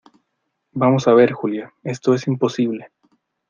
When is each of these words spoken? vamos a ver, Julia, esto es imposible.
vamos 0.71 1.07
a 1.07 1.13
ver, 1.13 1.31
Julia, 1.31 1.75
esto 1.83 2.15
es 2.15 2.25
imposible. 2.25 2.91